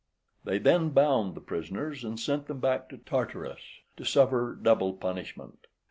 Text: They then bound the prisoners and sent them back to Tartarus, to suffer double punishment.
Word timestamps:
They 0.43 0.57
then 0.57 0.89
bound 0.89 1.35
the 1.35 1.41
prisoners 1.41 2.03
and 2.03 2.19
sent 2.19 2.47
them 2.47 2.59
back 2.59 2.89
to 2.89 2.97
Tartarus, 2.97 3.61
to 3.97 4.03
suffer 4.03 4.57
double 4.59 4.93
punishment. 4.93 5.67